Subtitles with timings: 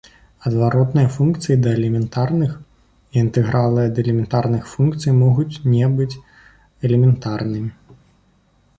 [0.49, 6.13] Адваротныя функцыі да элементарных і інтэгралы ад элементарных функцый могуць не быць
[6.89, 7.71] элементарнымі.